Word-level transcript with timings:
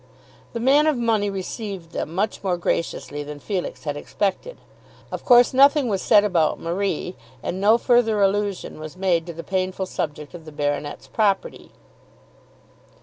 The 0.53 0.59
man 0.59 0.87
of 0.87 0.97
money 0.97 1.29
received 1.29 1.91
them 1.91 2.15
much 2.15 2.43
more 2.43 2.57
graciously 2.57 3.21
than 3.21 3.39
Sir 3.39 3.45
Felix 3.45 3.83
had 3.83 3.95
expected. 3.95 4.57
Of 5.11 5.23
course 5.23 5.53
nothing 5.53 5.89
was 5.89 6.01
said 6.01 6.23
about 6.23 6.59
Marie 6.59 7.15
and 7.43 7.61
no 7.61 7.77
further 7.77 8.19
allusion 8.19 8.79
was 8.79 8.97
made 8.97 9.27
to 9.27 9.33
the 9.33 9.43
painful 9.43 9.85
subject 9.85 10.33
of 10.33 10.45
the 10.45 10.51
baronet's 10.51 11.05
"property." 11.05 11.69